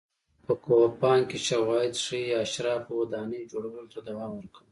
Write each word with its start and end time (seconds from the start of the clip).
په 0.45 0.53
کوپان 0.63 1.19
کې 1.29 1.37
شواهد 1.47 1.93
ښيي 2.03 2.31
اشرافو 2.43 2.93
ودانۍ 3.01 3.41
جوړولو 3.51 3.87
ته 3.93 3.99
دوام 4.07 4.31
ورکاوه. 4.35 4.59